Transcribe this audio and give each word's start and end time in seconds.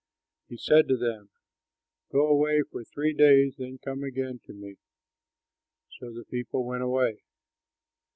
He 0.49 0.57
said 0.57 0.87
to 0.87 0.97
them, 0.97 1.29
"Go 2.11 2.25
away 2.27 2.63
for 2.63 2.83
three 2.83 3.13
days; 3.13 3.57
then 3.59 3.77
come 3.77 4.03
again 4.03 4.39
to 4.47 4.51
me." 4.51 4.77
So 5.99 6.11
the 6.11 6.25
people 6.25 6.65
went 6.65 6.81
away. 6.81 7.21